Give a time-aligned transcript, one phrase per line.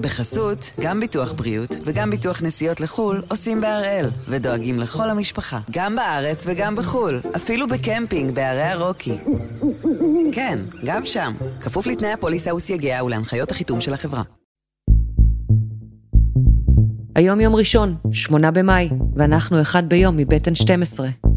[0.00, 6.44] בחסות, גם ביטוח בריאות וגם ביטוח נסיעות לחו"ל עושים בהראל, ודואגים לכל המשפחה, גם בארץ
[6.46, 9.18] וגם בחו"ל, אפילו בקמפינג בערי הרוקי.
[10.32, 14.22] כן, גם שם, כפוף לתנאי הפוליסה וסייגיה ולהנחיות החיתום של החברה.
[17.16, 21.29] היום יום ראשון, שמונה במאי, ואנחנו אחד ביום מבית N12.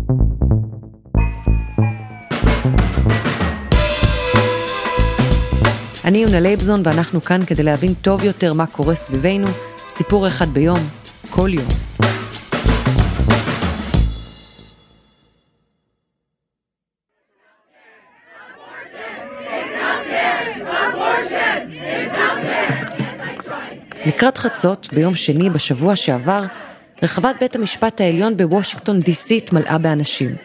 [6.05, 9.47] אני יונה לייבזון ואנחנו כאן כדי להבין טוב יותר מה קורה סביבנו,
[9.89, 10.79] סיפור אחד ביום,
[11.29, 11.67] כל יום.
[24.05, 26.43] לקראת חצות, ביום שני בשבוע שעבר,
[27.03, 30.35] רחבת בית המשפט העליון בוושינגטון די.סי התמלאה באנשים.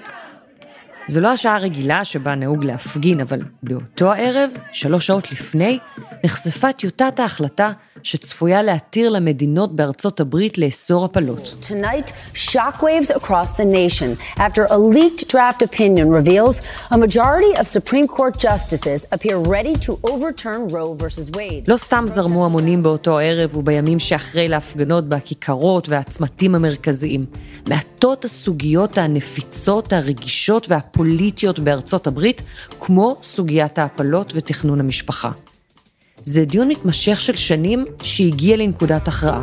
[1.09, 5.79] זו לא השעה הרגילה שבה נהוג להפגין, אבל באותו הערב, שלוש שעות לפני,
[6.25, 7.73] נחשפה טיוטת ההחלטה
[8.03, 11.55] שצפויה להתיר למדינות בארצות הברית לאסור הפלות.
[11.63, 18.07] Tonight, shockwaves across the nation after a leaked draft opinion reveals a majority of Supreme
[18.17, 21.05] Court justices appear ready to overturn Roe v.
[21.37, 21.65] Wade.
[21.69, 27.27] לא סתם זרמו המונים באותו הערב ובימים שאחרי להפגנות בכיכרות והצמתים המרכזיים.
[27.69, 30.69] מעטות הסוגיות הנפיצות, הרגישות
[30.99, 32.43] והפוליטיות בארצות הברית,
[32.81, 35.31] כמו סוגיית ההפלות ותכנון המשפחה.
[36.25, 39.43] זה דיון מתמשך של שנים שהגיע לנקודת הכרעה.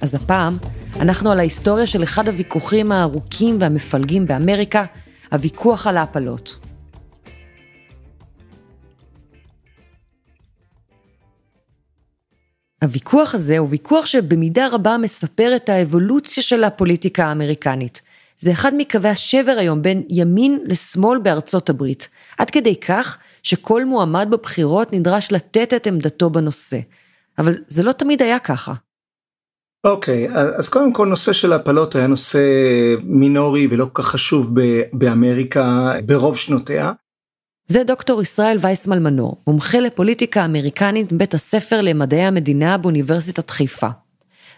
[0.00, 0.56] אז הפעם,
[1.00, 4.84] אנחנו על ההיסטוריה של אחד הוויכוחים הארוכים והמפלגים באמריקה,
[5.32, 6.69] הוויכוח על ההפלות.
[12.82, 18.02] הוויכוח הזה הוא ויכוח שבמידה רבה מספר את האבולוציה של הפוליטיקה האמריקנית.
[18.38, 22.08] זה אחד מקווי השבר היום בין ימין לשמאל בארצות הברית,
[22.38, 26.78] עד כדי כך שכל מועמד בבחירות נדרש לתת את עמדתו בנושא.
[27.38, 28.74] אבל זה לא תמיד היה ככה.
[29.84, 32.40] אוקיי, okay, אז קודם כל נושא של הפלות היה נושא
[33.02, 34.50] מינורי ולא כל כך חשוב
[34.92, 36.92] באמריקה ברוב שנותיה.
[37.70, 43.86] זה דוקטור ישראל וייסמל מנור, מומחה לפוליטיקה אמריקנית מבית הספר למדעי המדינה באוניברסיטת חיפה.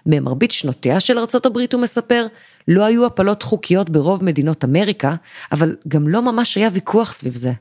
[0.06, 2.26] במרבית שנותיה של ארצות הברית, הוא מספר,
[2.68, 5.14] לא היו הפלות חוקיות ברוב מדינות אמריקה,
[5.52, 7.52] אבל גם לא ממש היה ויכוח סביב זה.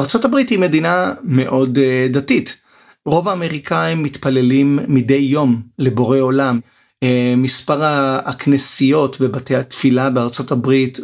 [0.00, 2.56] ארצות הברית היא מדינה מאוד uh, דתית.
[3.04, 6.60] רוב האמריקאים מתפללים מדי יום לבורא עולם.
[7.04, 7.82] Uh, מספר
[8.24, 11.02] הכנסיות ובתי התפילה בארצות הברית uh,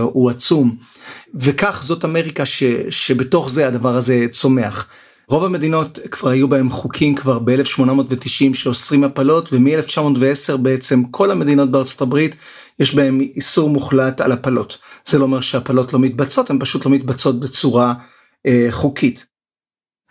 [0.00, 0.76] הוא עצום.
[1.34, 4.88] וכך זאת אמריקה ש, שבתוך זה הדבר הזה צומח.
[5.28, 12.00] רוב המדינות כבר היו בהם חוקים כבר ב-1890 שאוסרים הפלות ומ-1910 בעצם כל המדינות בארצות
[12.00, 12.36] הברית
[12.78, 14.78] יש בהם איסור מוחלט על הפלות.
[15.04, 17.94] זה לא אומר שהפלות לא מתבצעות, הן פשוט לא מתבצעות בצורה
[18.46, 19.26] אה, חוקית.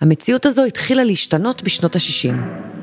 [0.01, 2.80] המציאות הזו התחילה להשתנות בשנות ה-60.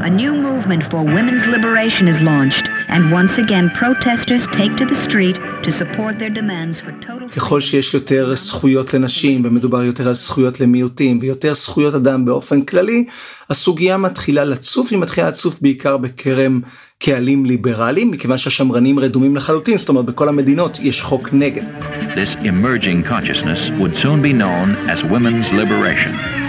[0.00, 4.94] A new movement for women's liberation is launched, and once again protesters take to the
[4.94, 7.28] street to support their demands for total...
[7.36, 13.04] ככל שיש יותר זכויות לנשים ומדובר יותר על זכויות למיעוטים ויותר זכויות אדם באופן כללי,
[13.50, 16.60] הסוגיה מתחילה לצוף, היא מתחילה לצוף בעיקר בכרם
[16.98, 21.62] קהלים ליברליים, מכיוון שהשמרנים רדומים לחלוטין, זאת אומרת בכל המדינות יש חוק נגד.
[22.14, 26.47] This emerging consciousness would soon be known as women's liberation.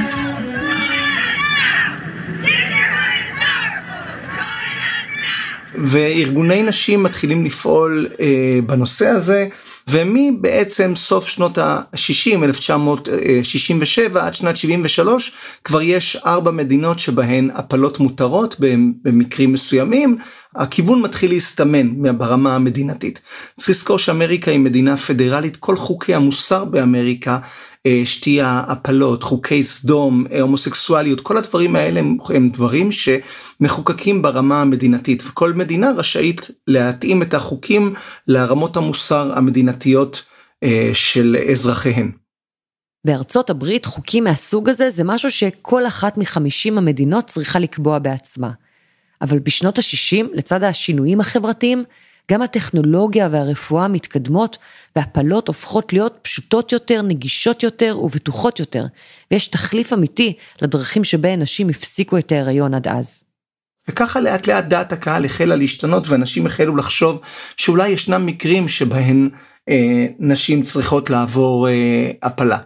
[5.84, 9.48] וארגוני נשים מתחילים לפעול אה, בנושא הזה
[9.88, 15.32] ומבעצם סוף שנות ה-60 1967 עד שנת 73
[15.64, 18.56] כבר יש ארבע מדינות שבהן הפלות מותרות
[19.04, 20.18] במקרים מסוימים
[20.56, 23.22] הכיוון מתחיל להסתמן ברמה המדינתית.
[23.58, 27.40] צריך לזכור שאמריקה היא מדינה פדרלית כל חוקי המוסר באמריקה אה,
[28.06, 35.24] שתייה, הפלות, חוקי סדום, אה, הומוסקסואליות, כל הדברים האלה הם, הם דברים שמחוקקים ברמה המדינתית
[35.26, 37.94] וכל מדינה רשאית להתאים את החוקים
[38.28, 40.24] לרמות המוסר המדינתיות
[40.64, 42.12] אה, של אזרחיהן.
[43.06, 48.52] בארצות הברית חוקים מהסוג הזה זה משהו שכל אחת מחמישים המדינות צריכה לקבוע בעצמה.
[49.22, 51.84] אבל בשנות ה-60, לצד השינויים החברתיים,
[52.30, 54.58] גם הטכנולוגיה והרפואה מתקדמות
[54.96, 58.86] והפלות הופכות להיות פשוטות יותר, נגישות יותר ובטוחות יותר,
[59.32, 63.24] ויש תחליף אמיתי לדרכים שבהן נשים הפסיקו את ההיריון עד אז.
[63.90, 67.22] וככה לאט לאט דעת הקהל החלה להשתנות ואנשים החלו לחשוב
[67.58, 69.30] שאולי ישנם מקרים שבהם
[69.70, 72.58] אה, נשים צריכות לעבור אה, הפלה.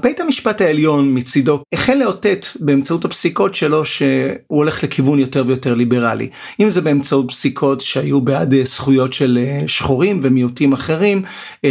[0.00, 4.08] בית המשפט העליון מצידו החל לאותת באמצעות הפסיקות שלו שהוא
[4.46, 6.28] הולך לכיוון יותר ויותר ליברלי
[6.60, 11.22] אם זה באמצעות פסיקות שהיו בעד זכויות של שחורים ומיעוטים אחרים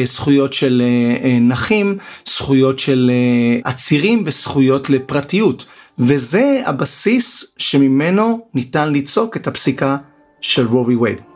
[0.04, 0.82] זכויות של
[1.42, 3.12] נכים זכויות של
[3.64, 5.66] עצירים וזכויות לפרטיות
[6.00, 9.98] וזה הבסיס שממנו ניתן ליצוק את הפסיקה
[10.42, 11.33] של רובי וייד.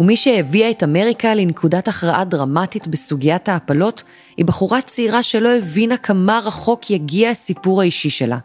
[0.00, 4.02] ומי שהביאה את אמריקה לנקודת הכרעה דרמטית בסוגיית ההפלות,
[4.36, 8.38] היא בחורה צעירה שלא הבינה כמה רחוק יגיע הסיפור האישי שלה.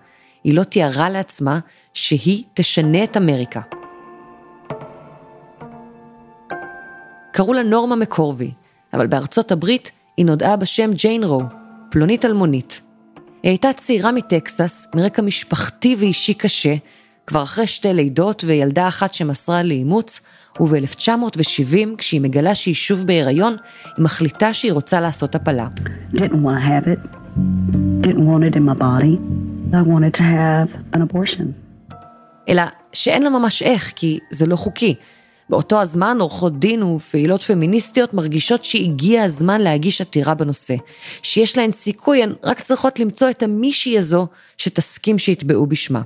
[0.43, 1.59] היא לא תיארה לעצמה
[1.93, 3.61] שהיא תשנה את אמריקה.
[7.33, 8.51] קראו לה נורמה מקורבי,
[8.93, 11.41] אבל בארצות הברית היא נודעה בשם ג'יין רו,
[11.91, 12.81] פלונית אלמונית.
[13.43, 16.75] היא הייתה צעירה מטקסס, מרקע משפחתי ואישי קשה,
[17.27, 20.21] כבר אחרי שתי לידות וילדה אחת שמסרה לאימוץ,
[20.59, 23.55] וב-1970, כשהיא מגלה שהיא שוב בהיריון,
[23.85, 25.67] היא מחליטה שהיא רוצה לעשות הפלה.
[32.49, 32.63] אלא
[32.93, 34.95] שאין לה ממש איך, כי זה לא חוקי.
[35.49, 40.75] באותו הזמן עורכות דין ופעילות פמיניסטיות מרגישות שהגיע הזמן להגיש עתירה בנושא,
[41.21, 44.27] שיש להן סיכוי, הן רק צריכות למצוא את המישהי הזו
[44.57, 46.01] שתסכים שיתבעו בשמה.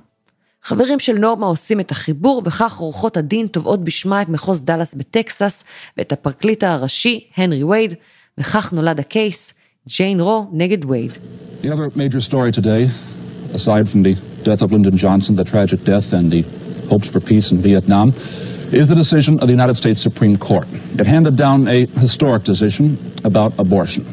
[0.64, 5.64] חברים של נורמה עושים את החיבור, וכך עורכות הדין תובעות בשמה את מחוז דאלאס בטקסס,
[5.98, 7.94] ואת הפרקליט הראשי, הנרי וייד,
[8.38, 9.54] וכך נולד הקייס,
[9.88, 11.12] ג'יין רו נגד וייד.
[11.62, 12.88] The other major story today,
[13.54, 16.44] aside from the death of Lyndon Johnson, the tragic death and the
[16.92, 18.08] hopes for peace in Vietnam,
[18.80, 20.68] is the decision of the United States Supreme Court.
[21.02, 22.86] It handed down a historic decision
[23.24, 24.04] about abortion.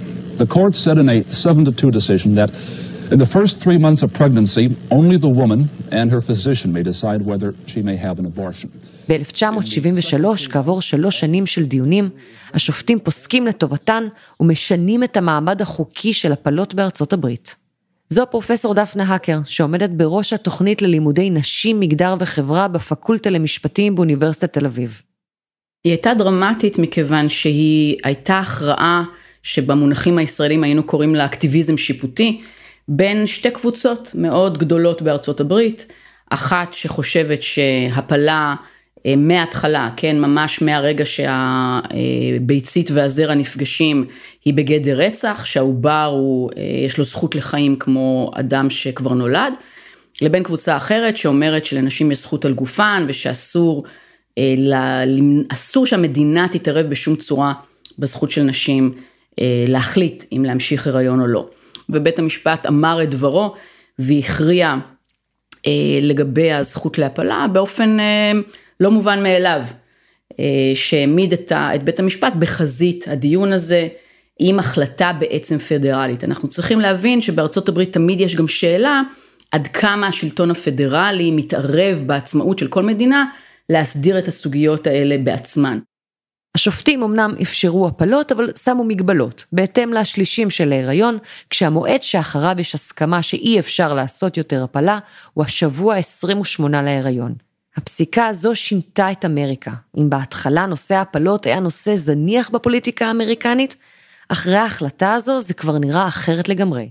[0.43, 2.51] The court said in a 7 to 2 decision that
[3.15, 5.61] In the first three months of pregnancy, only the woman
[5.93, 8.69] and her physician may decide whether she may have an abortion.
[9.09, 12.11] ב-1973, כעבור שלוש שנים של דיונים,
[12.55, 14.05] השופטים פוסקים לטובתן
[14.41, 17.57] ומשנים את המעמד החוקי של הפלות בארצות הברית.
[18.09, 24.67] זו פרופסור דפנה האקר, שעומדת בראש התוכנית ללימודי נשים, מגדר וחברה בפקולטה למשפטים באוניברסיטת תל
[24.67, 25.03] אביב.
[25.85, 29.05] היא הייתה דרמטית מכיוון שהיא הייתה הכרעה
[29.43, 32.41] שבמונחים הישראלים היינו קוראים לה אקטיביזם שיפוטי,
[32.89, 35.87] בין שתי קבוצות מאוד גדולות בארצות הברית,
[36.31, 38.55] אחת שחושבת שהפלה
[39.07, 44.07] אה, מההתחלה, כן, ממש מהרגע שהביצית והזרע נפגשים,
[44.45, 49.53] היא בגדר רצח, שהעובר הוא, אה, יש לו זכות לחיים כמו אדם שכבר נולד,
[50.23, 53.85] לבין קבוצה אחרת שאומרת שלנשים יש זכות על גופן ושאסור
[54.39, 55.05] אה,
[55.49, 57.53] אסור שהמדינה תתערב בשום צורה
[57.99, 58.95] בזכות של נשים
[59.69, 61.49] להחליט אם להמשיך הריון או לא.
[61.89, 63.55] ובית המשפט אמר את דברו
[63.99, 64.75] והכריע
[65.67, 68.33] אה, לגבי הזכות להפלה באופן אה,
[68.81, 69.63] לא מובן מאליו,
[70.41, 73.89] אה, שהעמיד את, את בית המשפט בחזית הדיון הזה
[74.39, 76.25] עם החלטה בעצם פדרלית.
[76.25, 79.03] אנחנו צריכים להבין שבארצות הברית תמיד יש גם שאלה
[79.51, 83.25] עד כמה השלטון הפדרלי מתערב בעצמאות של כל מדינה
[83.71, 85.79] להסדיר את הסוגיות האלה בעצמן.
[86.57, 91.19] השופטים אמנם אפשרו הפלות, אבל שמו מגבלות, בהתאם לשלישים של ההיריון,
[91.51, 94.99] כשהמועד שאחריו יש הסכמה שאי אפשר לעשות יותר הפלה,
[95.35, 97.35] הוא השבוע ה-28 להיריון.
[97.77, 99.71] הפסיקה הזו שינתה את אמריקה.
[99.97, 103.77] אם בהתחלה נושא ההפלות היה נושא זניח בפוליטיקה האמריקנית,
[104.29, 106.91] אחרי ההחלטה הזו זה כבר נראה אחרת לגמרי.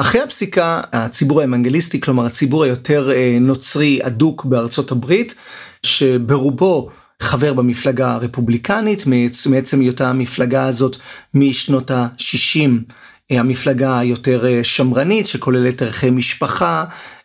[0.00, 5.34] אחרי הפסיקה, הציבור האמנגליסטי, כלומר הציבור היותר אה, נוצרי אדוק בארצות הברית,
[5.86, 9.04] שברובו חבר במפלגה הרפובליקנית
[9.46, 10.96] מעצם היותה המפלגה הזאת
[11.34, 12.70] משנות ה-60
[13.30, 16.84] אה, המפלגה היותר אה, שמרנית שכוללת ערכי משפחה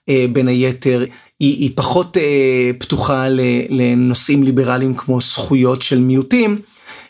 [0.09, 1.05] אה, בין היתר
[1.39, 2.17] היא, היא פחות
[2.79, 3.27] פתוחה
[3.69, 6.59] לנושאים ליברליים כמו זכויות של מיעוטים.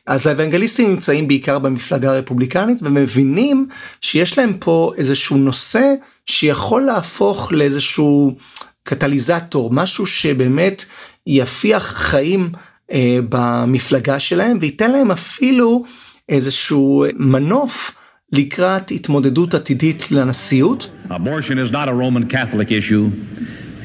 [0.08, 3.68] אז האוונגליסטים נמצאים בעיקר במפלגה הרפובליקנית ומבינים
[4.02, 5.94] שיש להם פה איזשהו נושא
[6.26, 8.36] שיכול להפוך לאיזשהו
[8.84, 10.86] קטליזטור משהו שבאמת
[11.28, 12.52] יפיח חיים
[12.93, 15.85] אה, במפלגה שלהם וייתן להם אפילו
[16.29, 17.93] איזשהו מנוף
[18.33, 20.91] לקראת התמודדות עתידית לנשיאות.
[21.11, 23.11] Abortion is not a Roman Catholic issue.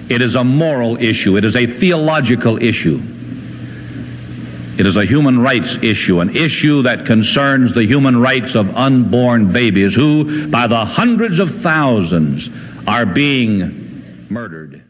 [0.10, 1.36] It is a moral issue.
[1.38, 3.00] It is a theological issue.
[4.78, 9.54] It is a human rights issue, an issue that concerns the human rights of unborn
[9.54, 12.50] babies who, by the hundreds of thousands,
[12.86, 14.84] are being murdered.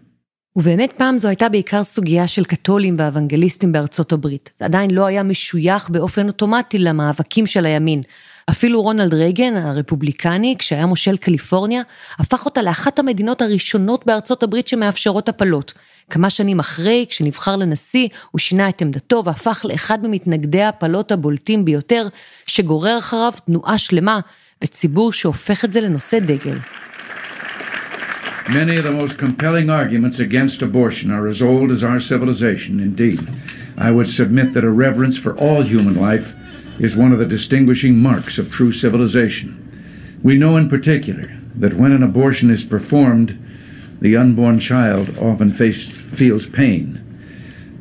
[0.56, 4.50] ובאמת פעם זו הייתה בעיקר סוגיה של קתולים ואוונגליסטים בארצות הברית.
[4.58, 8.02] זה עדיין לא היה משוייך באופן אוטומטי למאבקים של הימין.
[8.50, 11.82] אפילו רונלד רייגן, הרפובליקני, כשהיה מושל קליפורניה,
[12.18, 15.72] הפך אותה לאחת המדינות הראשונות בארצות הברית שמאפשרות הפלות.
[16.10, 22.08] כמה שנים אחרי, כשנבחר לנשיא, הוא שינה את עמדתו והפך לאחד ממתנגדי ההפלות הבולטים ביותר,
[22.46, 24.20] שגורר אחריו תנועה שלמה
[24.64, 26.58] וציבור שהופך את זה לנושא דגל.
[28.48, 33.20] Many of the most compelling arguments against abortion are as old as our civilization, indeed.
[33.76, 36.34] I would submit that a reverence for all human life
[36.80, 40.18] is one of the distinguishing marks of true civilization.
[40.22, 43.38] We know in particular that when an abortion is performed,
[44.00, 47.06] the unborn child often face, feels pain.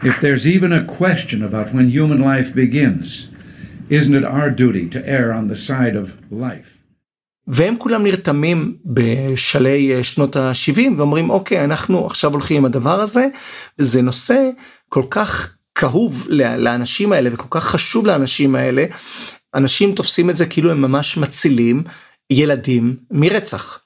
[0.04, 3.30] If there's even a question about when human life begins,
[3.90, 6.79] isn't it our duty to err on the side of life?
[7.50, 13.28] והם כולם נרתמים בשלהי שנות ה-70 ואומרים אוקיי אנחנו עכשיו הולכים עם הדבר הזה
[13.78, 14.50] זה נושא
[14.90, 18.86] כל כך כאוב לאנשים האלה וכל כך חשוב לאנשים האלה
[19.56, 21.84] אנשים תופסים את זה כאילו הם ממש מצילים
[22.30, 23.80] ילדים מרצח.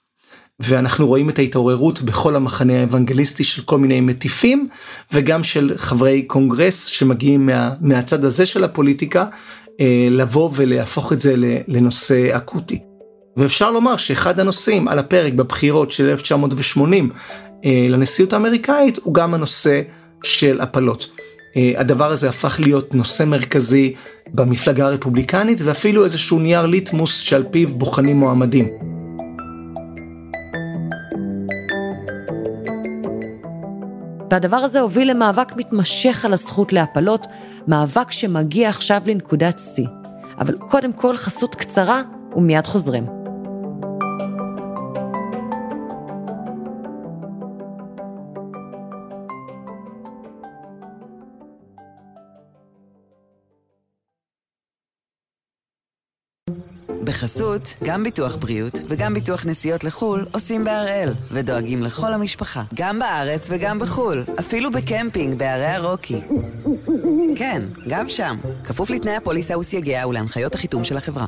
[0.60, 4.68] ואנחנו רואים את ההתעוררות בכל המחנה האוונגליסטי של כל מיני מטיפים
[5.14, 9.26] וגם של חברי קונגרס שמגיעים מה, מהצד הזה של הפוליטיקה
[9.80, 11.34] אה, לבוא ולהפוך את זה
[11.68, 12.93] לנושא אקוטי.
[13.38, 17.10] ואפשר לומר שאחד הנושאים על הפרק בבחירות של 1980
[17.66, 19.82] אה, לנשיאות האמריקאית הוא גם הנושא
[20.24, 21.10] של הפלות.
[21.58, 23.94] אה, הדבר הזה הפך להיות נושא מרכזי
[24.34, 28.68] במפלגה הרפובליקנית ואפילו איזשהו נייר ליטמוס שעל פיו בוחנים מועמדים.
[34.32, 37.28] והדבר הזה הוביל למאבק מתמשך על הזכות להפלות,
[37.68, 39.88] מאבק שמגיע עכשיו לנקודת שיא.
[40.40, 42.02] אבל קודם כל חסות קצרה
[42.36, 43.23] ומיד חוזרים.
[57.14, 63.48] בחסות, גם ביטוח בריאות וגם ביטוח נסיעות לחו"ל עושים בהראל, ודואגים לכל המשפחה, גם בארץ
[63.52, 66.22] וגם בחו"ל, אפילו בקמפינג בערי הרוקי.
[67.38, 71.26] כן, גם שם, כפוף לתנאי הפוליסה וסייגיה ולהנחיות החיתום של החברה.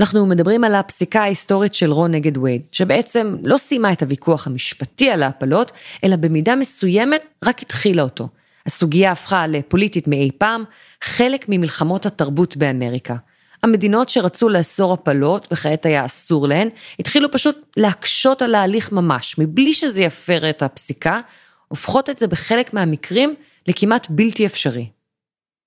[0.00, 5.10] אנחנו מדברים על הפסיקה ההיסטורית של רון נגד וייד, שבעצם לא סיימה את הוויכוח המשפטי
[5.10, 5.72] על ההפלות,
[6.04, 8.28] אלא במידה מסוימת רק התחילה אותו.
[8.66, 10.64] הסוגיה הפכה לפוליטית מאי פעם,
[11.02, 13.16] חלק ממלחמות התרבות באמריקה.
[13.62, 16.68] המדינות שרצו לאסור הפלות, וכעת היה אסור להן,
[17.00, 21.20] התחילו פשוט להקשות על ההליך ממש, מבלי שזה יפר את הפסיקה,
[21.68, 23.34] הופכות את זה בחלק מהמקרים
[23.68, 24.86] לכמעט בלתי אפשרי.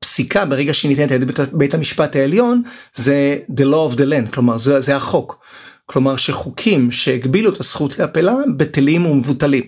[0.03, 4.33] פסיקה ברגע שהיא ניתנת על ידי בית, המשפט העליון זה the law of the land
[4.33, 5.45] כלומר זה, זה החוק
[5.91, 9.63] כלומר שחוקים שהגבילו את הזכות להפלה בטלים ומבוטלים.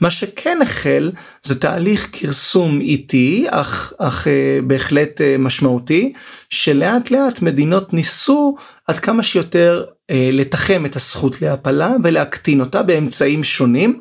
[0.00, 1.10] מה שכן החל
[1.42, 6.12] זה תהליך כרסום איטי אך, אך אה, בהחלט אה, משמעותי
[6.50, 14.00] שלאט לאט מדינות ניסו עד כמה שיותר לתחם את הזכות להפלה ולהקטין אותה באמצעים שונים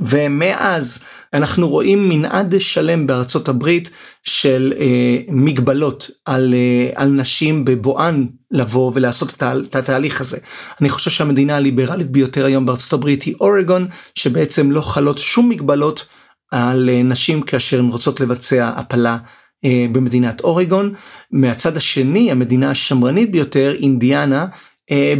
[0.00, 0.98] ומאז
[1.32, 3.90] אנחנו רואים מנעד שלם בארצות הברית
[4.22, 10.38] של אה, מגבלות על, אה, על נשים בבואן לבוא ולעשות את, את התהליך הזה.
[10.80, 16.06] אני חושב שהמדינה הליברלית ביותר היום בארצות הברית היא אורגון שבעצם לא חלות שום מגבלות
[16.50, 19.18] על אה, נשים כאשר הן רוצות לבצע הפלה
[19.64, 20.94] אה, במדינת אורגון.
[21.30, 24.46] מהצד השני המדינה השמרנית ביותר אינדיאנה אה,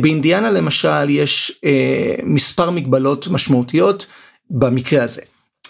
[0.01, 4.07] באינדיאנה למשל יש אה, מספר מגבלות משמעותיות
[4.51, 5.23] במקרה הזה.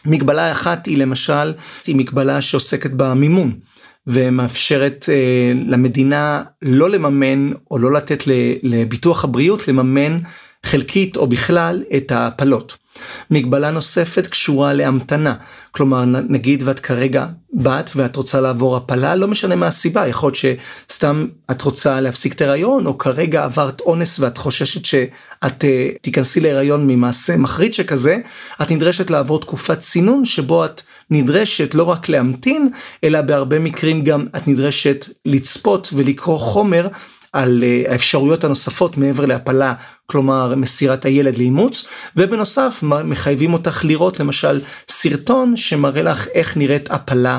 [0.07, 1.53] מגבלה אחת היא למשל
[1.87, 3.59] היא מגבלה שעוסקת במימון
[4.07, 8.23] ומאפשרת אה, למדינה לא לממן או לא לתת
[8.63, 10.19] לביטוח הבריאות לממן
[10.67, 12.82] חלקית או בכלל את ההפלות.
[13.31, 15.35] מגבלה נוספת קשורה להמתנה,
[15.71, 20.59] כלומר נגיד ואת כרגע בת ואת רוצה לעבור הפלה, לא משנה מה הסיבה, יכול להיות
[20.89, 26.41] שסתם את רוצה להפסיק את ההריון או כרגע עברת אונס ואת חוששת שאת uh, תיכנסי
[26.41, 28.19] להיריון ממעשה מחריד שכזה,
[28.63, 32.69] את נדרשת לעבור תקופת צינון שבו את נדרשת לא רק להמתין,
[33.05, 36.89] אלא בהרבה מקרים גם את נדרשת לצפות ולקרוא חומר
[37.33, 39.75] על אה, האפשרויות הנוספות מעבר להפלה,
[40.07, 41.85] כלומר מסירת הילד לאימוץ,
[42.17, 47.39] ובנוסף מחייבים אותך לראות למשל סרטון שמראה לך איך נראית הפלה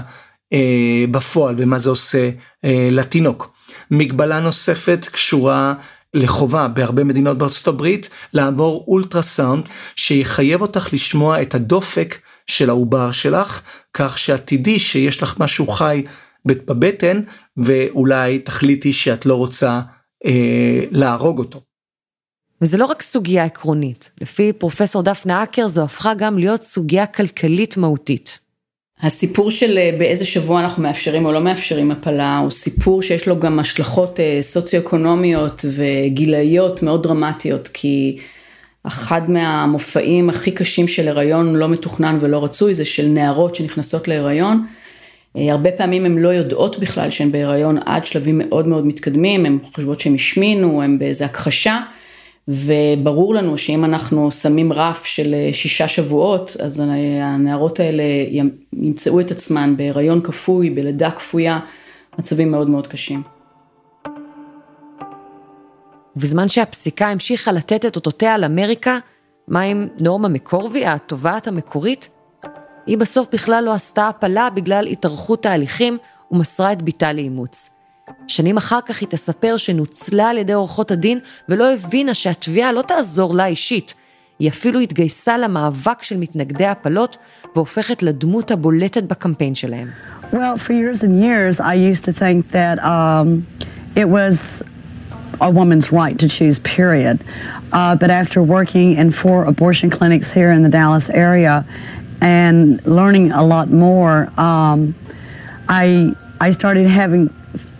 [0.53, 2.29] אה, בפועל ומה זה עושה
[2.65, 3.53] אה, לתינוק.
[3.91, 5.73] מגבלה נוספת קשורה
[6.13, 13.61] לחובה בהרבה מדינות בארצות הברית לעבור אולטרסאונד שיחייב אותך לשמוע את הדופק של העובר שלך
[13.93, 16.03] כך שעתידי שיש לך משהו חי
[16.45, 17.21] בבטן
[17.57, 19.81] ואולי תחליטי שאת לא רוצה
[20.25, 21.61] אה, להרוג אותו.
[22.61, 27.77] וזה לא רק סוגיה עקרונית, לפי פרופסור דפנה אקר זו הפכה גם להיות סוגיה כלכלית
[27.77, 28.39] מהותית.
[29.01, 33.39] הסיפור של אה, באיזה שבוע אנחנו מאפשרים או לא מאפשרים הפלה הוא סיפור שיש לו
[33.39, 38.17] גם השלכות אה, סוציו-אקונומיות וגילאיות מאוד דרמטיות כי
[38.83, 44.65] אחד מהמופעים הכי קשים של הריון לא מתוכנן ולא רצוי זה של נערות שנכנסות להיריון.
[45.37, 49.57] אה, הרבה פעמים הן לא יודעות בכלל שהן בהיריון עד שלבים מאוד מאוד מתקדמים, הן
[49.73, 51.79] חושבות שהן השמינו, הן באיזה הכחשה,
[52.47, 56.83] וברור לנו שאם אנחנו שמים רף של אה, שישה שבועות, אז
[57.21, 58.03] הנערות האלה
[58.73, 61.59] ימצאו את עצמן בהיריון כפוי, בלידה כפויה,
[62.19, 63.21] מצבים מאוד מאוד קשים.
[66.15, 68.99] ובזמן שהפסיקה המשיכה לתת את אותותיה על אמריקה,
[69.47, 72.09] מה עם נורמה מקורבי, התובעת המקורית?
[72.85, 75.97] היא בסוף בכלל לא עשתה הפלה בגלל התארכות תהליכים
[76.31, 77.69] ומסרה את בתה לאימוץ.
[78.27, 83.35] שנים אחר כך היא תספר שנוצלה על ידי עורכות הדין ולא הבינה שהתביעה לא תעזור
[83.35, 83.93] לה אישית.
[84.39, 87.17] היא אפילו התגייסה למאבק של מתנגדי הפלות
[87.55, 89.87] והופכת לדמות הבולטת בקמפיין שלהם.
[90.31, 93.45] Well, for years and years I used to think that um,
[93.95, 94.63] it was
[95.41, 97.17] a woman's right to choose, period.
[97.71, 101.65] Uh, but after working in four abortion clinics here in the Dallas area
[102.23, 104.95] and learning a lot more, um,
[105.67, 107.23] I, I started having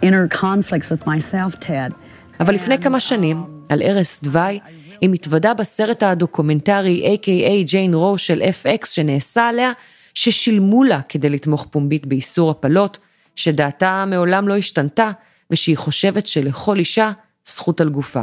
[0.02, 1.94] inner conflicts with myself, Ted.
[2.40, 4.60] אבל לפני כמה שנים, על ערש דווי,
[5.02, 7.66] היא מתוודה בסרט הדוקומנטרי A.K.A.
[7.66, 9.72] ג'יין רו של FX שנעשה עליה,
[10.14, 13.00] ששילמו לה כדי לתמוך פומבית באיסור הפלות,
[13.36, 15.12] שדעתה מעולם לא השתנתה,
[15.52, 17.12] ושהיא חושבת שלכל אישה
[17.46, 18.22] זכות על גופה.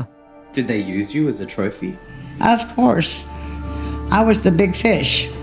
[0.52, 1.92] Did they use you as a trophy?
[2.40, 3.26] Of course.
[4.10, 5.39] I was the big fish.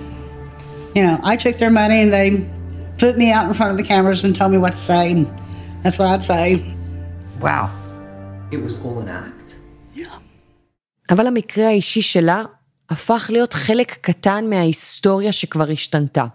[0.98, 2.28] You know, I took their money and they
[3.04, 5.22] put me out in front of the cameras and told me what to say, and
[5.84, 6.46] that's what I'd say.
[7.46, 7.66] Wow.
[8.56, 9.48] It was all an act.
[11.10, 12.44] אבל המקרה האישי שלה
[12.90, 16.26] הפך להיות חלק קטן מההיסטוריה שכבר השתנתה.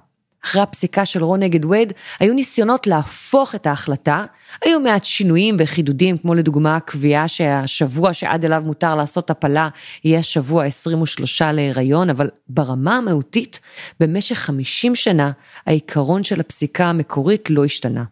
[0.44, 4.24] אחרי הפסיקה של רון נגד וייד, היו ניסיונות להפוך את ההחלטה,
[4.64, 9.68] היו מעט שינויים וחידודים, כמו לדוגמה הקביעה שהשבוע שעד אליו מותר לעשות הפלה
[10.04, 13.60] יהיה שבוע 23 להיריון, אבל ברמה המהותית,
[14.00, 15.30] במשך 50 שנה,
[15.66, 18.04] העיקרון של הפסיקה המקורית לא השתנה.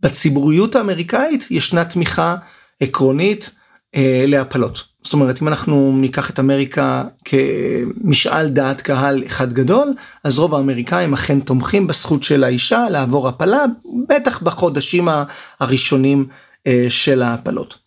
[0.00, 2.36] בציבוריות האמריקאית ישנה תמיכה
[2.80, 3.50] עקרונית
[3.94, 4.93] אה, להפלות.
[5.04, 9.94] זאת אומרת אם אנחנו ניקח את אמריקה כמשאל דעת קהל אחד גדול
[10.24, 13.64] אז רוב האמריקאים אכן תומכים בזכות של האישה לעבור הפלה
[14.08, 15.08] בטח בחודשים
[15.60, 16.26] הראשונים
[16.66, 17.84] אה, של ההפלות.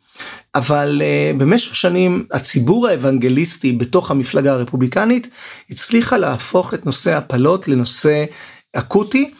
[0.55, 5.27] אבל uh, במשך שנים הציבור האוונגליסטי בתוך המפלגה הרפובליקנית
[5.69, 8.25] הצליחה להפוך את נושא הפלות לנושא
[8.73, 9.31] אקוטי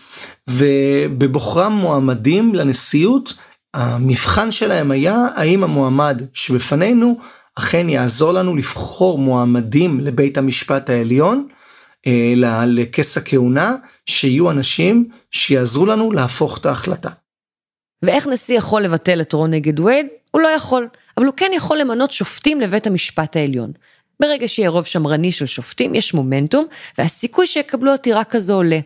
[0.49, 3.33] ובבוחרם מועמדים לנשיאות
[3.73, 7.17] המבחן שלהם היה האם המועמד שבפנינו
[7.57, 11.47] אכן יעזור לנו לבחור מועמדים לבית המשפט העליון
[12.07, 12.33] אה,
[12.67, 17.09] לכס הכהונה שיהיו אנשים שיעזרו לנו להפוך את ההחלטה.
[18.03, 20.07] ואיך נשיא יכול לבטל את רון נגד וייד?
[20.31, 23.71] הוא לא יכול, אבל הוא כן יכול למנות שופטים לבית המשפט העליון.
[24.19, 26.65] ברגע שיהיה רוב שמרני של שופטים יש מומנטום,
[26.97, 28.79] והסיכוי שיקבלו עתירה כזו עולה.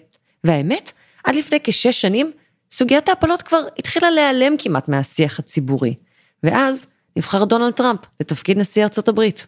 [0.43, 0.91] והאמת,
[1.23, 2.31] עד לפני כשש שנים,
[2.71, 5.95] סוגיית ההפלות כבר התחילה להיעלם כמעט מהשיח הציבורי.
[6.43, 9.47] ואז נבחר דונלד טראמפ לתפקיד נשיא ארצות הברית.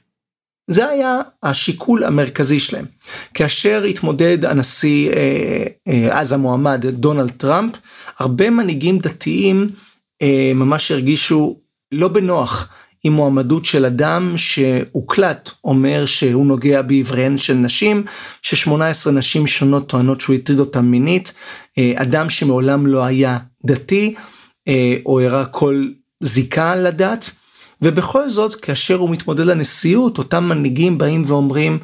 [0.68, 2.86] זה היה השיקול המרכזי שלהם.
[3.34, 7.74] כאשר התמודד הנשיא, אה, אה, אז המועמד דונלד טראמפ,
[8.20, 9.68] הרבה מנהיגים דתיים
[10.22, 11.60] אה, ממש הרגישו
[11.92, 12.70] לא בנוח
[13.04, 18.04] עם מועמדות של אדם שהוקלט אומר שהוא נוגע בעבריהן של נשים,
[18.42, 21.34] ש-18 נשים שונות טוענות שהוא הטריד אותם מינית,
[21.96, 24.16] אדם שמעולם לא היה דתי
[25.06, 25.88] או הראה כל
[26.24, 27.32] זיקה לדת.
[27.84, 31.80] ובכל זאת כאשר הוא מתמודד לנשיאות אותם מנהיגים באים ואומרים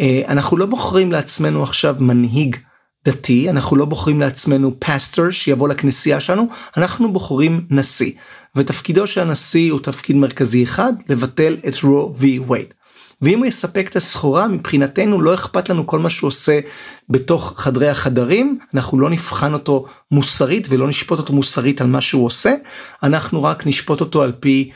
[0.00, 2.56] אה, אנחנו לא בוחרים לעצמנו עכשיו מנהיג
[3.04, 8.12] דתי אנחנו לא בוחרים לעצמנו פסטור שיבוא לכנסייה שלנו אנחנו בוחרים נשיא
[8.56, 12.74] ותפקידו של הנשיא הוא תפקיד מרכזי אחד לבטל את רו וי וייד.
[13.22, 16.60] ואם הוא יספק את הסחורה מבחינתנו לא אכפת לנו כל מה שהוא עושה
[17.08, 22.26] בתוך חדרי החדרים אנחנו לא נבחן אותו מוסרית ולא נשפוט אותו מוסרית על מה שהוא
[22.26, 22.54] עושה
[23.02, 24.70] אנחנו רק נשפוט אותו על פי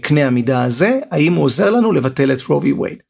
[0.00, 3.02] קנה המידה הזה, האם הוא עוזר לנו לבטל את רובי וייד.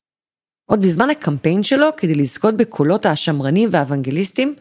[0.67, 4.55] עוד בזמן הקמפיין שלו, כדי לזכות בקולות השמרנים והאוונגליסטים,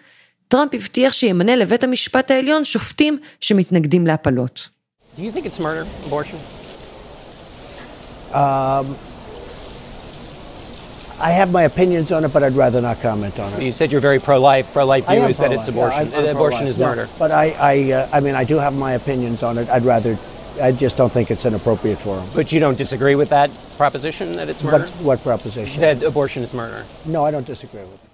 [0.48, 4.70] טראמפ הבטיח שימנה לבית המשפט העליון שופטים שמתנגדים להפלות.
[5.18, 6.38] Do you think it's murder, abortion?
[8.34, 8.86] Um,
[11.30, 13.62] I have my opinions on it, but I'd rather not comment on it.
[13.62, 14.66] You said you're very pro-life.
[14.74, 16.08] Pro-life view is that it's abortion.
[16.08, 16.88] Yeah, I'm, I'm abortion is yeah.
[16.88, 17.06] murder.
[17.20, 19.70] But I, I, uh, I mean, I do have my opinions on it.
[19.70, 20.14] I'd rather
[20.60, 22.26] I just don't think it's an appropriate forum.
[22.36, 24.86] But you don't disagree with that proposition that it's murder?
[24.86, 25.82] What, what proposition?
[25.82, 26.84] That abortion is murder.
[27.06, 28.12] No, I don't disagree with it.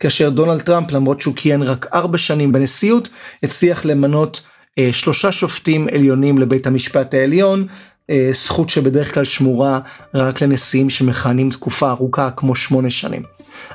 [0.00, 3.08] כאשר דונלד טראמפ למרות שהוא כיהן רק ארבע שנים בנשיאות
[3.42, 4.40] הצליח למנות
[4.78, 7.66] אה, שלושה שופטים עליונים לבית המשפט העליון
[8.10, 9.80] אה, זכות שבדרך כלל שמורה
[10.14, 13.22] רק לנשיאים שמכהנים תקופה ארוכה כמו שמונה שנים.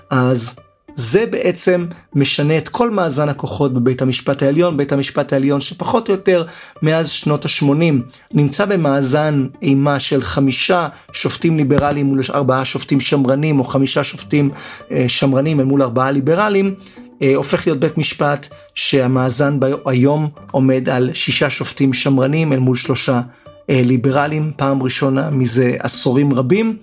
[0.09, 0.55] אז
[0.95, 6.13] זה בעצם משנה את כל מאזן הכוחות בבית המשפט העליון, בית המשפט העליון שפחות או
[6.13, 6.45] יותר
[6.81, 13.63] מאז שנות ה-80 נמצא במאזן אימה של חמישה שופטים ליברליים מול ארבעה שופטים שמרנים או
[13.63, 14.49] חמישה שופטים
[14.91, 16.75] אה, שמרנים אל מול ארבעה ליברליים,
[17.21, 23.21] אה, הופך להיות בית משפט שהמאזן היום עומד על שישה שופטים שמרנים אל מול שלושה
[23.69, 26.77] אה, ליברליים, פעם ראשונה מזה עשורים רבים,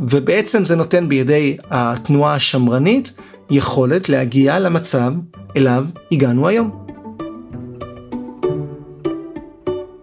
[0.00, 3.12] ובעצם זה נותן בידי התנועה השמרנית
[3.50, 5.12] יכולת להגיע למצב
[5.56, 6.82] אליו הגענו היום.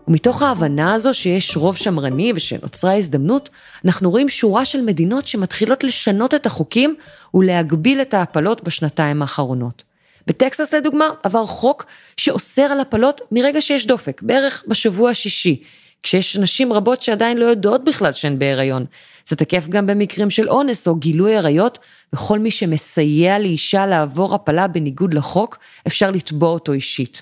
[0.08, 3.50] ומתוך ההבנה הזו שיש רוב שמרני ושנוצרה הזדמנות,
[3.86, 6.96] אנחנו רואים שורה של מדינות שמתחילות לשנות את החוקים
[7.34, 9.84] ולהגביל את ההפלות בשנתיים האחרונות.
[10.28, 11.86] בטקסס לדוגמה עבר חוק
[12.18, 15.64] שאוסר על הפלות מרגע שיש דופק, בערך בשבוע השישי,
[16.04, 18.86] כשיש נשים רבות שעדיין לא יודעות בכלל שהן בהיריון.
[19.28, 21.80] זה תקף גם במקרים של אונס או גילוי עריות,
[22.14, 27.22] וכל מי שמסייע לאישה לעבור הפלה בניגוד לחוק, אפשר לתבוע אותו אישית.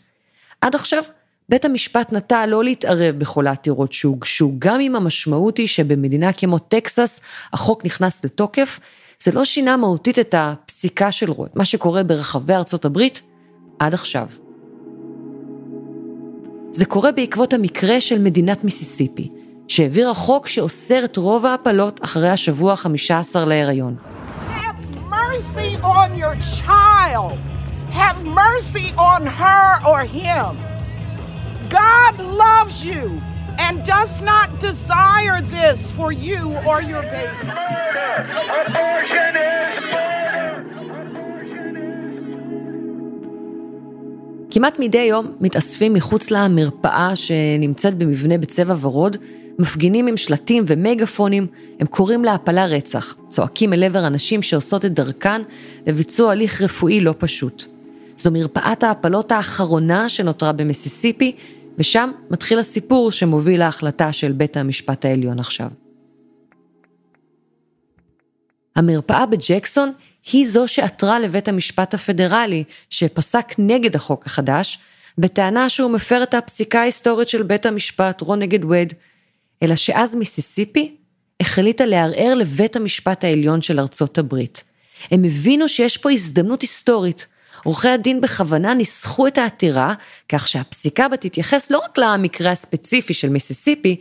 [0.62, 1.04] עד עכשיו,
[1.50, 7.22] בית המשפט נטה לא להתערב בכל העתירות שהוגשו, גם אם המשמעות היא שבמדינה כמו טקסס
[7.54, 8.80] החוק נכנס לתוקף,
[9.24, 13.22] זה לא שינה מהותית את הפסיקה של רו, מה שקורה ברחבי ארצות הברית
[13.80, 14.28] עד עכשיו.
[16.72, 19.30] זה קורה בעקבות המקרה של מדינת מיסיסיפי,
[19.68, 23.96] שהעבירה חוק שאוסר את רוב ההפלות אחרי השבוע ה-15 להיריון.
[25.84, 27.38] On your child.
[27.92, 30.58] Have mercy on her or him.
[31.70, 33.22] God loves you
[33.60, 37.48] and does not desire this for you or your baby.
[38.66, 39.88] Abortion is
[44.52, 49.18] כמעט מדי יום מתאספים מחוץ למרפאה שנמצאת במבנה בצבע ורוד,
[49.60, 51.48] מפגינים עם שלטים ומגפונים,
[51.80, 55.42] הם קוראים להפלה רצח, צועקים אל עבר הנשים שעושות את דרכן
[55.88, 57.64] לביצוע הליך רפואי לא פשוט.
[58.18, 61.36] זו מרפאת ההפלות האחרונה שנותרה במיסיסיפי,
[61.78, 65.68] ושם מתחיל הסיפור שמוביל להחלטה של בית המשפט העליון עכשיו.
[68.76, 69.92] המרפאה בג'קסון
[70.32, 74.80] היא זו שעתרה לבית המשפט הפדרלי, שפסק נגד החוק החדש,
[75.18, 78.94] בטענה שהוא מפר את הפסיקה ההיסטורית של בית המשפט, רו נגד ווד,
[79.64, 80.96] אלא שאז מיסיסיפי
[81.40, 84.64] החליטה לערער לבית המשפט העליון של ארצות הברית.
[85.12, 87.28] הם הבינו שיש פה הזדמנות היסטורית.
[87.64, 89.94] עורכי הדין בכוונה ניסחו את העתירה,
[90.30, 93.96] כך שהפסיקה בה תתייחס לא רק למקרה הספציפי של מיסיסיפי,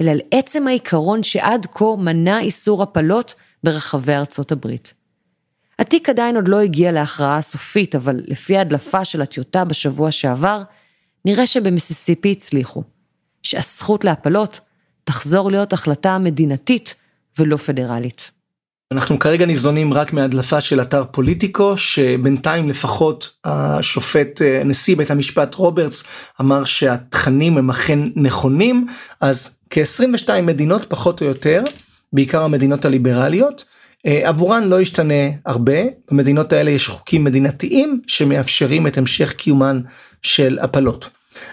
[0.00, 4.94] אלא לעצם העיקרון שעד כה מנע איסור הפלות ברחבי ארצות הברית.
[5.78, 10.62] התיק עדיין עוד לא הגיע להכרעה הסופית, אבל לפי ההדלפה של הטיוטה בשבוע שעבר,
[11.24, 12.82] נראה שבמיסיסיפי הצליחו.
[13.42, 14.60] שהזכות להפלות
[15.04, 16.94] תחזור להיות החלטה מדינתית
[17.38, 18.30] ולא פדרלית.
[18.92, 25.54] אנחנו כרגע ניזונים רק מהדלפה של אתר פוליטיקו שבינתיים לפחות השופט אה, נשיא בית המשפט
[25.54, 26.04] רוברטס
[26.40, 28.86] אמר שהתכנים הם אכן נכונים
[29.20, 31.62] אז כ-22 מדינות פחות או יותר
[32.12, 33.64] בעיקר המדינות הליברליות
[34.06, 35.78] אה, עבורן לא ישתנה הרבה
[36.10, 39.80] במדינות האלה יש חוקים מדינתיים שמאפשרים את המשך קיומן
[40.22, 41.08] של הפלות.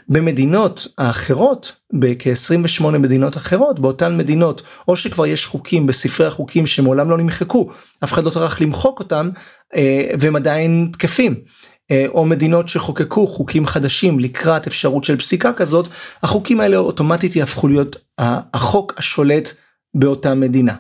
[0.10, 7.18] במדינות האחרות, בכ-28 מדינות אחרות, באותן מדינות, או שכבר יש חוקים בספרי החוקים שמעולם לא
[7.18, 7.70] נמחקו,
[8.04, 9.30] אף אחד לא טרח למחוק אותם,
[9.76, 11.36] אה, והם עדיין תקפים.
[11.92, 15.88] אה, או מדינות שחוקקו חוקים חדשים לקראת אפשרות של פסיקה כזאת,
[16.24, 17.96] החוקים האלה אוטומטית יהפכו להיות
[18.54, 19.54] החוק השולט
[19.94, 20.76] באותה מדינה.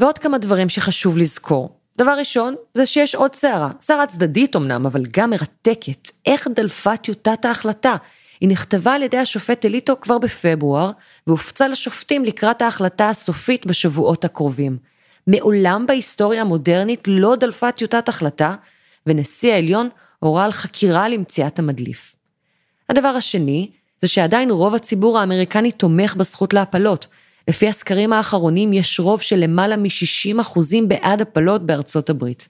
[0.00, 1.83] ועוד כמה דברים שחשוב לזכור.
[1.98, 6.10] דבר ראשון, זה שיש עוד סערה, סערה צדדית אמנם, אבל גם מרתקת.
[6.26, 7.96] איך דלפה טיוטת ההחלטה?
[8.40, 10.90] היא נכתבה על ידי השופט אליטו כבר בפברואר,
[11.26, 14.78] והופצה לשופטים לקראת ההחלטה הסופית בשבועות הקרובים.
[15.26, 18.54] מעולם בהיסטוריה המודרנית לא דלפה טיוטת החלטה,
[19.06, 22.16] ונשיא העליון הורה על חקירה למציאת המדליף.
[22.88, 27.06] הדבר השני, זה שעדיין רוב הציבור האמריקני תומך בזכות להפלות,
[27.48, 32.48] לפי הסקרים האחרונים יש רוב של למעלה מ-60% בעד הפלות בארצות הברית.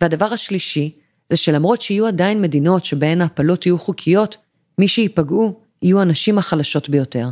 [0.00, 0.96] והדבר השלישי,
[1.30, 4.36] זה שלמרות שיהיו עדיין מדינות שבהן ההפלות יהיו חוקיות,
[4.78, 7.28] מי שייפגעו יהיו הנשים החלשות ביותר.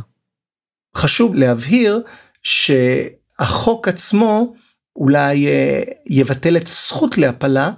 [0.95, 2.01] חשוב להבהיר
[2.43, 4.53] שהחוק עצמו
[4.95, 7.71] אולי אה, יבטל את הזכות להפלה,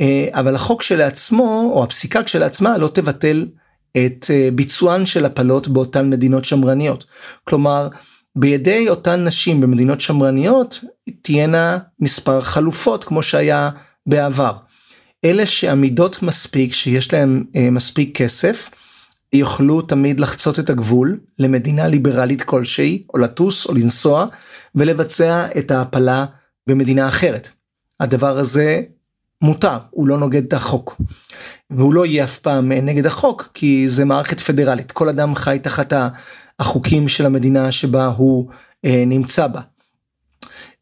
[0.00, 3.46] אה, אבל החוק שלעצמו, או הפסיקה כשלעצמה, לא תבטל
[3.96, 7.04] את אה, ביצוען של הפלות באותן מדינות שמרניות.
[7.44, 7.88] כלומר,
[8.36, 10.80] בידי אותן נשים במדינות שמרניות
[11.22, 13.70] תהיינה מספר חלופות כמו שהיה
[14.06, 14.52] בעבר.
[15.24, 18.70] אלה שעמידות מספיק שיש להם אה, מספיק כסף
[19.32, 24.26] יוכלו תמיד לחצות את הגבול למדינה ליברלית כלשהי, או לטוס או לנסוע,
[24.74, 26.24] ולבצע את ההפלה
[26.66, 27.48] במדינה אחרת.
[28.00, 28.80] הדבר הזה
[29.42, 31.00] מותר, הוא לא נוגד את החוק.
[31.70, 35.92] והוא לא יהיה אף פעם נגד החוק, כי זה מערכת פדרלית, כל אדם חי תחת
[36.58, 38.48] החוקים של המדינה שבה הוא
[38.84, 39.60] אה, נמצא בה.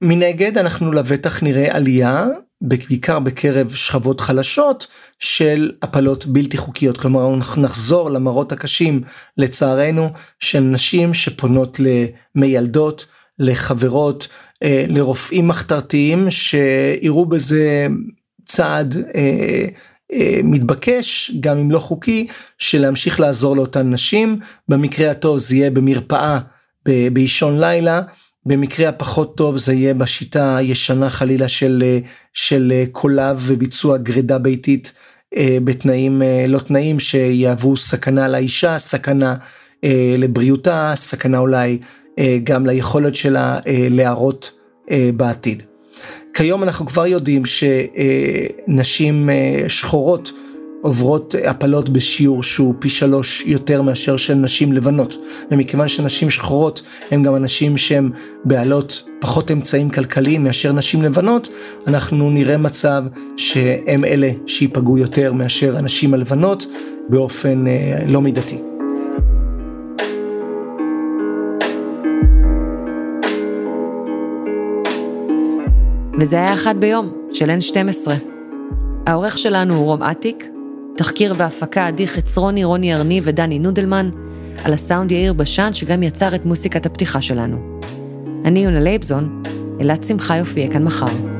[0.03, 2.27] מנגד אנחנו לבטח נראה עלייה
[2.61, 4.87] בעיקר בקרב שכבות חלשות
[5.19, 9.03] של הפלות בלתי חוקיות כלומר אנחנו נחזור למראות הקשים
[9.37, 11.81] לצערנו של נשים שפונות
[12.35, 13.07] למיילדות
[13.39, 14.29] לחברות
[14.63, 17.87] אה, לרופאים מחתרתיים שיראו בזה
[18.47, 19.67] צעד אה,
[20.45, 22.27] מתבקש גם אם לא חוקי
[22.59, 26.39] של להמשיך לעזור לאותן נשים במקרה הטוב זה יהיה במרפאה
[26.87, 28.03] באישון לילה
[28.47, 31.99] במקרה הפחות טוב זה יהיה בשיטה הישנה חלילה של
[32.33, 34.93] של קולב וביצוע גרידה ביתית
[35.37, 39.37] אה, בתנאים אה, לא תנאים שיהוו סכנה לאישה סכנה
[39.85, 41.79] אה, לבריאותה סכנה אולי
[42.45, 44.53] גם ליכולת שלה להרות
[45.17, 45.70] בעתיד.
[46.35, 49.31] כיום אנחנו כבר יודעים שנשים
[49.69, 50.33] שחורות
[50.83, 55.17] עוברות הפלות בשיעור שהוא פי שלוש יותר מאשר של נשים לבנות
[55.51, 58.11] ומכיוון שנשים שחורות הם גם אנשים שהם
[58.45, 61.49] בעלות פחות אמצעים כלכליים מאשר נשים לבנות
[61.87, 63.05] אנחנו נראה מצב
[63.37, 66.67] שהם אלה שיפגעו יותר מאשר הנשים הלבנות
[67.09, 68.70] באופן אה, לא מידתי.
[76.21, 78.11] וזה היה אחד ביום של N12.
[79.07, 80.49] העורך שלנו הוא רום אטיק,
[80.97, 84.11] תחקיר והפקה עדי חצרוני, רוני ארני ודני נודלמן,
[84.65, 87.81] על הסאונד יאיר בשן שגם יצר את מוסיקת הפתיחה שלנו.
[88.45, 89.43] אני יונה לייבזון,
[89.81, 91.40] אלעד שמחה יופיע כאן מחר.